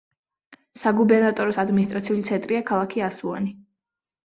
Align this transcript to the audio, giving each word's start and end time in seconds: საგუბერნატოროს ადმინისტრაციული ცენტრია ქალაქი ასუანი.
საგუბერნატოროს 0.83 1.61
ადმინისტრაციული 1.65 2.25
ცენტრია 2.33 2.65
ქალაქი 2.73 3.07
ასუანი. 3.13 3.57